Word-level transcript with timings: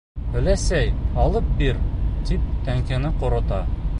Өләсәй, 0.39 0.87
алып 1.25 1.51
бир, 1.59 1.83
тип 2.31 2.49
теңкәне 2.71 3.15
ҡорота. 3.23 3.65